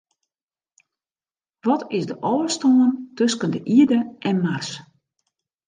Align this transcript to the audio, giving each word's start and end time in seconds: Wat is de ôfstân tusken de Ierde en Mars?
Wat 1.65 1.81
is 1.97 2.05
de 2.09 2.15
ôfstân 2.33 2.91
tusken 3.17 3.51
de 3.53 3.59
Ierde 3.77 3.99
en 4.29 4.35
Mars? 4.45 4.69